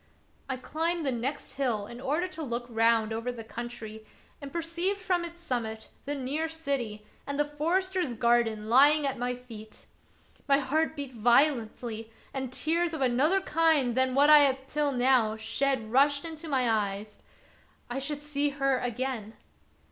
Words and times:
I 0.49 0.57
climbed 0.57 1.05
the 1.05 1.11
next 1.11 1.51
hill 1.57 1.85
in 1.85 2.01
order 2.01 2.27
to 2.29 2.41
look 2.41 2.65
round 2.69 3.13
over 3.13 3.31
the 3.31 3.43
country, 3.43 4.03
and 4.41 4.51
per 4.51 4.59
ceived 4.63 4.97
from 4.97 5.23
its 5.23 5.39
summit 5.43 5.89
the 6.05 6.15
near 6.15 6.47
city 6.47 7.05
and 7.27 7.37
the 7.39 7.45
forester's 7.45 8.15
garden 8.15 8.67
lying 8.67 9.05
at 9.05 9.19
my 9.19 9.35
feet. 9.35 9.85
My 10.47 10.57
heart 10.57 10.95
beat 10.95 11.13
violently 11.13 12.09
and 12.33 12.51
tears 12.51 12.93
of 12.95 13.01
another 13.01 13.41
kind 13.41 13.93
than 13.95 14.15
what 14.15 14.31
I 14.31 14.39
had 14.39 14.67
till 14.67 14.91
now 14.91 15.37
shed 15.37 15.91
rushed 15.91 16.25
into 16.25 16.49
my 16.49 16.67
eyes. 16.67 17.19
I 17.87 17.99
should 17.99 18.23
see 18.23 18.49
her 18.49 18.79
again 18.79 19.33